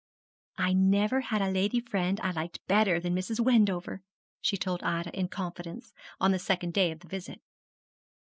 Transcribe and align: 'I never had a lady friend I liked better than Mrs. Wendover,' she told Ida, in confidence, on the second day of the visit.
'I 0.57 0.73
never 0.73 1.21
had 1.21 1.43
a 1.43 1.51
lady 1.51 1.79
friend 1.79 2.19
I 2.21 2.31
liked 2.31 2.65
better 2.65 2.99
than 2.99 3.13
Mrs. 3.13 3.39
Wendover,' 3.39 4.01
she 4.41 4.57
told 4.57 4.81
Ida, 4.81 5.11
in 5.15 5.27
confidence, 5.27 5.93
on 6.19 6.31
the 6.31 6.39
second 6.39 6.73
day 6.73 6.89
of 6.89 7.01
the 7.01 7.07
visit. 7.07 7.39